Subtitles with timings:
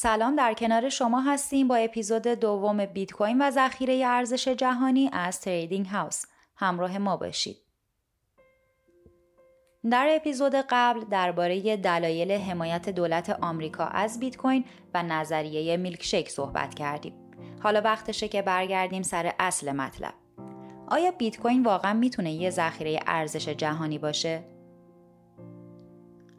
[0.00, 5.40] سلام در کنار شما هستیم با اپیزود دوم بیت کوین و ذخیره ارزش جهانی از
[5.40, 6.24] تریدینگ هاوس.
[6.56, 7.56] همراه ما باشید.
[9.90, 16.74] در اپیزود قبل درباره دلایل حمایت دولت آمریکا از بیت کوین و نظریه میلکشیک صحبت
[16.74, 17.14] کردیم.
[17.62, 20.14] حالا وقتشه که برگردیم سر اصل مطلب.
[20.86, 24.44] آیا بیت کوین واقعا می‌تونه یه ذخیره ارزش جهانی باشه؟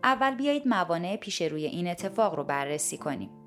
[0.04, 3.38] اول بیایید موانع پیش روی این اتفاق رو بررسی کنیم.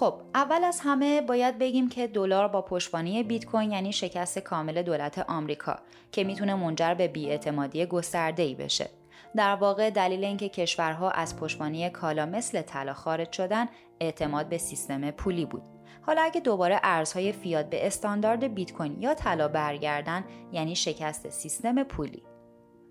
[0.00, 4.82] خب اول از همه باید بگیم که دلار با پشتوانه بیت کوین یعنی شکست کامل
[4.82, 5.78] دولت آمریکا
[6.12, 8.90] که می‌تونه منجر به بیاعتمادی گسترده‌ای بشه.
[9.36, 13.68] در واقع دلیل اینکه کشورها از پشتوانه کالا مثل طلا خارج شدن
[14.00, 15.62] اعتماد به سیستم پولی بود.
[16.06, 21.82] حالا اگه دوباره ارزهای فیات به استاندارد بیت کوین یا طلا برگردن یعنی شکست سیستم
[21.82, 22.22] پولی.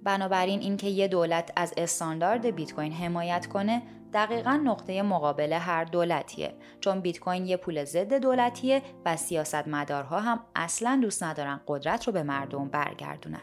[0.04, 3.82] بنابراین اینکه یه دولت از استاندارد بیت کوین حمایت کنه
[4.14, 6.56] دقیقا نقطه مقابل هر دولتیه.
[6.80, 12.14] چون بیت کوین یه پول ضد دولتیه و سیاستمدارها هم اصلا دوست ندارن قدرت رو
[12.14, 13.42] به مردم برگردونن.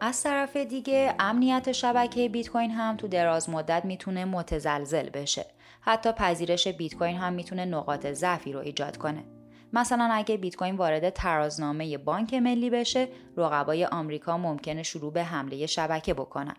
[0.00, 5.46] از طرف دیگه امنیت شبکه بیت کوین هم تو دراز مدت می‌تونه متزلزل بشه.
[5.80, 9.24] حتی پذیرش بیت کوین هم می‌تونه نقاط ضعفی رو ایجاد کنه.
[9.72, 15.66] مثلا اگه بیت کوین وارد ترازنامه بانک ملی بشه رقبای آمریکا ممکنه شروع به حمله
[15.66, 16.56] شبکه بکنن.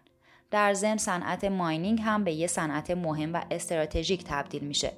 [0.52, 4.92] در ضمن صنعت ماینینگ هم به یه صنعت مهم و استراتژیک تبدیل میشه.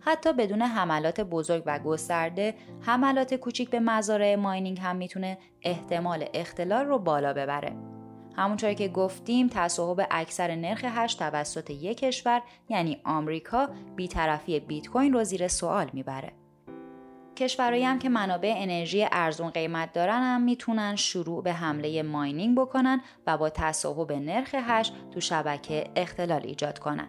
[0.00, 6.86] حتی بدون حملات بزرگ و گسترده حملات کوچیک به مزارع ماینینگ هم می‌تونه احتمال اختلال
[6.86, 7.76] رو بالا ببره.
[8.36, 15.12] همونطور که گفتیم تصاحب اکثر نرخ هش توسط یک کشور یعنی آمریکا بیطرفی بیت کوین
[15.12, 16.32] رو زیر سوال می‌بره.
[17.36, 23.00] کشورهایی هم که منابع انرژی ارزون قیمت دارن هم می‌تونن شروع به حمله ماینینگ بکنن
[23.26, 27.08] و با تصاحب نرخ هش تو شبکه اختلال ایجاد کنن.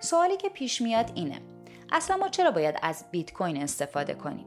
[0.00, 1.40] سوالی که پیش میاد اینه
[1.92, 4.46] اصلا ما چرا باید از بیت کوین استفاده کنیم؟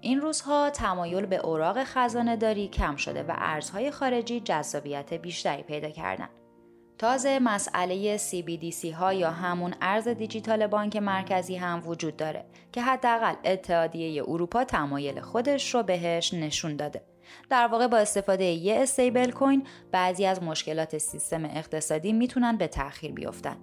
[0.00, 5.90] این روزها تمایل به اوراق خزانه داری کم شده و ارزهای خارجی جذابیت بیشتری پیدا
[5.90, 6.28] کردن.
[7.02, 13.34] تازه مسئله CBDC ها یا همون ارز دیجیتال بانک مرکزی هم وجود داره که حداقل
[13.44, 17.02] اتحادیه اروپا تمایل خودش رو بهش نشون داده.
[17.50, 23.12] در واقع با استفاده یه استیبل کوین بعضی از مشکلات سیستم اقتصادی می‌تونن به تأخیر
[23.12, 23.56] بیفتن.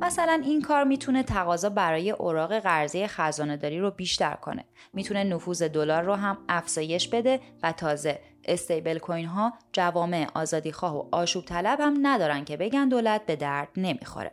[0.00, 4.64] مثلا این کار می‌تونه تقاضا برای اوراق قرضه خزانه داری رو بیشتر کنه.
[4.92, 11.08] می‌تونه نفوذ دلار رو هم افزایش بده و تازه استیبل کوین ها جوامع آزادیخواه و
[11.12, 14.32] آشوب طلب هم ندارن که بگن دولت به درد نمی‌خوره.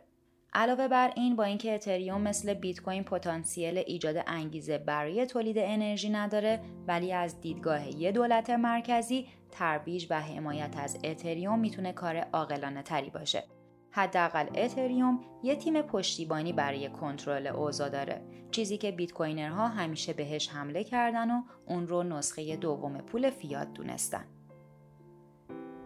[0.54, 6.10] علاوه بر این با اینکه اتریوم مثل بیت کوین پتانسیل ایجاد انگیزه برای تولید انرژی
[6.10, 12.84] نداره ولی از دیدگاه یه دولت مرکزی ترویج و حمایت از اتریوم می‌تونه کار عاقلانه
[12.84, 13.44] تری باشه
[13.96, 20.50] حداقل اتریوم یه تیم پشتیبانی برای کنترل اوضاع داره چیزی که بیت کوینرها همیشه بهش
[20.50, 24.26] حمله کردن و اون رو نسخه دوم پول فیات دونستن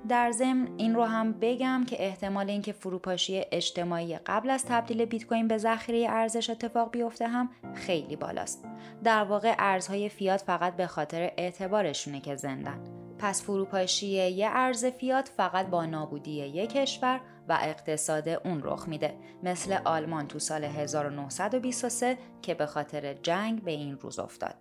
[0.09, 5.25] در ضمن این رو هم بگم که احتمال اینکه فروپاشی اجتماعی قبل از تبدیل بیت
[5.25, 8.65] کوین به ذخیره ارزش اتفاق بیفته هم خیلی بالاست.
[9.03, 12.98] در واقع ارزهای فیات فقط به خاطر اعتبارشونه که زندن.
[13.19, 19.13] پس فروپاشی یه ارز فیات فقط با نابودی یک کشور و اقتصاد اون رخ میده
[19.43, 24.55] مثل آلمان تو سال 1923 که به خاطر جنگ به این روز افتاد.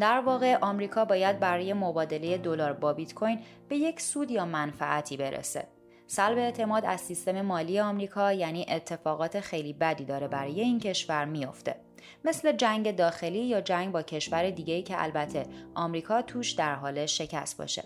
[0.00, 3.38] در واقع آمریکا باید برای مبادله دلار با بیت کوین
[3.68, 5.68] به یک سود یا منفعتی برسه.
[6.06, 11.76] سلب اعتماد از سیستم مالی آمریکا یعنی اتفاقات خیلی بدی داره برای این کشور میافته.
[12.24, 17.58] مثل جنگ داخلی یا جنگ با کشور دیگه‌ای که البته آمریکا توش در حال شکست
[17.58, 17.84] باشه.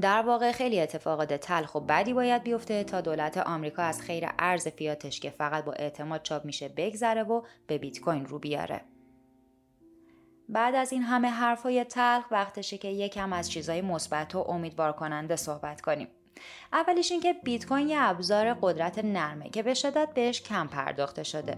[0.00, 4.68] در واقع خیلی اتفاقات تلخ و بدی باید بیفته تا دولت آمریکا از خیر ارز
[4.68, 8.80] فیاتش که فقط با اعتماد چاپ میشه بگذره و به بیت کوین رو بیاره.
[10.48, 15.36] بعد از این همه حرفای تلخ وقتشه که یکم از چیزای مثبت و امیدوار کننده
[15.36, 16.08] صحبت کنیم.
[16.72, 21.56] اولیش اینکه بیت کوین یه ابزار قدرت نرمه که به شدت بهش کم پرداخته شده.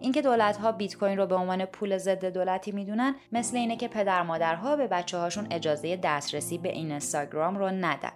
[0.00, 3.88] اینکه دولت ها بیت کوین رو به عنوان پول ضد دولتی می‌دونن مثل اینه که
[3.88, 8.12] پدر مادرها به بچه هاشون اجازه دسترسی به این اینستاگرام رو ندن.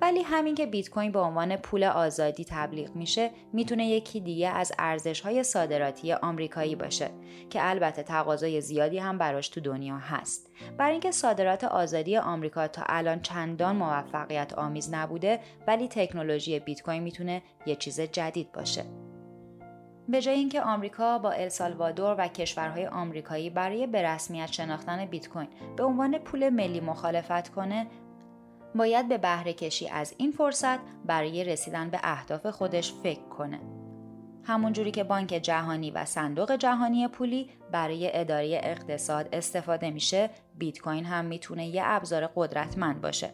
[0.00, 4.72] ولی همین که بیت کوین به عنوان پول آزادی تبلیغ میشه می‌تونه یکی دیگه از
[4.78, 7.10] ارزش های صادراتی آمریکایی باشه
[7.50, 10.50] که البته تقاضای زیادی هم براش تو دنیا هست.
[10.78, 17.02] برای اینکه صادرات آزادی آمریکا تا الان چندان موفقیت آمیز نبوده ولی تکنولوژی بیت کوین
[17.02, 18.84] می‌تونه یه چیز جدید باشه.
[20.08, 25.48] به جای اینکه آمریکا با السالوادور و کشورهای آمریکایی برای به رسمیت شناختن بیت کوین
[25.76, 27.86] به عنوان پول ملی مخالفت کنه
[28.74, 33.60] باید به بهره کشی از این فرصت برای رسیدن به اهداف خودش فکر کنه.
[34.44, 41.04] همونجوری که بانک جهانی و صندوق جهانی پولی برای اداره اقتصاد استفاده میشه، بیت کوین
[41.04, 43.30] هم می‌تونه یه ابزار قدرتمند باشه.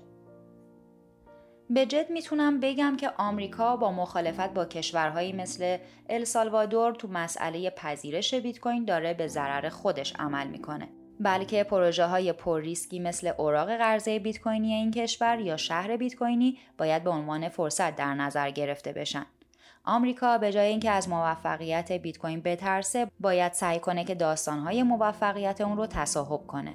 [1.71, 5.79] به جد می‌تونم بگم که آمریکا با مخالفت با کشورهایی مثل
[6.09, 10.89] السالوادور تو مسئله پذیرش بیت کوین داره به ضرر خودش عمل می‌کنه.
[11.21, 16.17] بلکه پروژه های پر ریسکی مثل اوراق قرضه بیت کوینی این کشور یا شهر بیت
[16.17, 19.27] کوینی باید به عنوان فرصت در نظر گرفته بشن.
[19.85, 25.61] آمریکا به جای اینکه از موفقیت بیت کوین بترسه باید سعی کنه که داستانهای موفقیت
[25.61, 26.75] اون رو تصاحب کنه.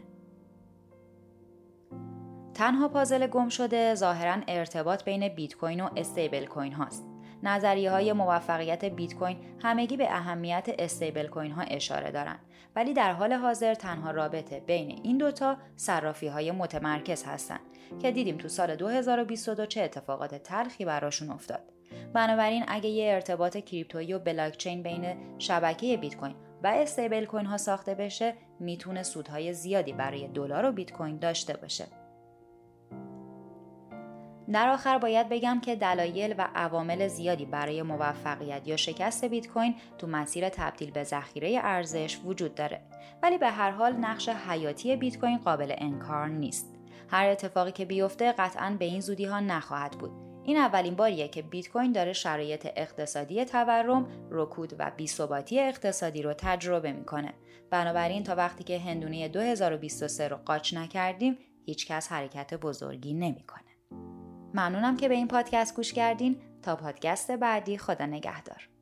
[2.54, 7.15] تنها پازل گم شده ظاهرا ارتباط بین بیت کوین و استیبل کوین هاست.
[7.44, 12.40] نظریه های موفقیت بیت کوین همگی به اهمیت استیبل کوین ها اشاره دارند.
[12.76, 17.60] ولی در حال حاضر تنها رابطه بین این دوتا صرافی های متمرکز هستند
[18.02, 21.64] که دیدیم تو سال 2022 چه اتفاقات تلخی براشون افتاد.
[22.14, 27.58] بنابراین اگه یه ارتباط کریپتویی و بلاکچین بین شبکه بیت کوین و استیبل کوین ها
[27.58, 31.86] ساخته بشه می‌تونه سودهای زیادی برای دلار و بیت کوین داشته باشه.
[34.52, 39.76] در آخر باید بگم که دلایل و عوامل زیادی برای موفقیت یا شکست بیت کوین
[39.98, 42.82] تو مسیر تبدیل به ذخیره ارزش وجود داره
[43.24, 46.76] ولی به هر حال نقش حیاتی بیت کوین قابل انکار نیست
[47.10, 50.12] هر اتفاقی که بیفته قطعا به این زودی ها نخواهد بود
[50.44, 56.34] این اولین باریه که بیت کوین داره شرایط اقتصادی تورم، رکود و بیثباتی اقتصادی رو
[56.34, 57.34] تجربه می‌کنه.
[57.70, 63.75] بنابراین تا وقتی که هندونه 2023 رو قاچ نکردیم، هیچکس حرکت بزرگی نمی‌کنه.
[64.56, 66.38] ممنونم که به این پادکست گوش کردین.
[66.62, 68.75] تا پادکست بعدی خدا نگهدار.